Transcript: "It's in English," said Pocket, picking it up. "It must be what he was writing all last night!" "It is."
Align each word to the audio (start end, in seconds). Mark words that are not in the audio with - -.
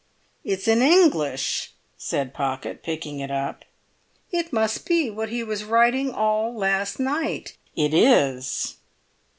"It's 0.43 0.67
in 0.67 0.81
English," 0.81 1.73
said 1.95 2.33
Pocket, 2.33 2.81
picking 2.81 3.19
it 3.19 3.29
up. 3.29 3.63
"It 4.31 4.51
must 4.51 4.87
be 4.87 5.11
what 5.11 5.29
he 5.29 5.43
was 5.43 5.63
writing 5.63 6.09
all 6.11 6.55
last 6.55 6.99
night!" 6.99 7.55
"It 7.75 7.93
is." 7.93 8.77